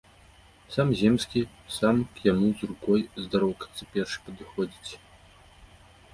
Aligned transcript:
Сам 0.75 0.93
земскі, 1.01 1.43
сам 1.75 2.01
к 2.15 2.23
яму 2.31 2.49
з 2.63 2.71
рукою 2.73 3.05
здароўкацца 3.27 3.83
першы 3.93 4.19
падыходзіць. 4.27 4.91